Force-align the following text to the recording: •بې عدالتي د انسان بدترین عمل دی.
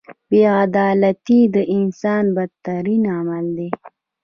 •بې 0.29 0.41
عدالتي 0.63 1.39
د 1.55 1.57
انسان 1.75 2.23
بدترین 2.35 3.03
عمل 3.17 3.45
دی. 3.57 3.69